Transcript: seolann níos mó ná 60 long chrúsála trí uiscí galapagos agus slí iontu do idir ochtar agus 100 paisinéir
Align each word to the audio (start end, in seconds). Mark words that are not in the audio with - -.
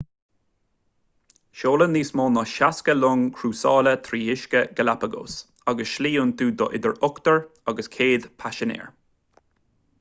seolann 1.59 1.91
níos 1.95 2.09
mó 2.19 2.23
ná 2.37 2.43
60 2.51 2.95
long 3.01 3.27
chrúsála 3.41 3.93
trí 4.09 4.23
uiscí 4.35 4.63
galapagos 4.79 5.35
agus 5.75 5.93
slí 5.99 6.13
iontu 6.21 6.49
do 6.63 6.69
idir 6.79 6.97
ochtar 7.09 7.41
agus 7.73 7.93
100 8.01 8.31
paisinéir 8.45 8.89